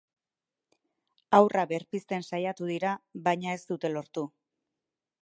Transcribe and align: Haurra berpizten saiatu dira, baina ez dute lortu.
Haurra 1.39 1.67
berpizten 1.73 2.27
saiatu 2.31 2.73
dira, 2.73 2.97
baina 3.31 3.57
ez 3.59 3.63
dute 3.73 3.97
lortu. 3.97 4.29